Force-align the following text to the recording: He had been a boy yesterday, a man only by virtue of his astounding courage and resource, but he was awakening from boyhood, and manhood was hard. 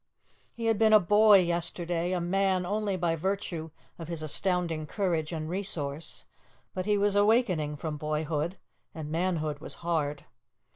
He 0.55 0.65
had 0.65 0.79
been 0.79 0.93
a 0.93 0.99
boy 0.99 1.41
yesterday, 1.41 2.11
a 2.11 2.19
man 2.19 2.65
only 2.65 2.97
by 2.97 3.15
virtue 3.15 3.69
of 3.99 4.07
his 4.07 4.23
astounding 4.23 4.87
courage 4.87 5.31
and 5.31 5.47
resource, 5.47 6.25
but 6.73 6.87
he 6.87 6.97
was 6.97 7.15
awakening 7.15 7.75
from 7.77 7.97
boyhood, 7.97 8.57
and 8.95 9.11
manhood 9.11 9.59
was 9.59 9.75
hard. 9.85 10.25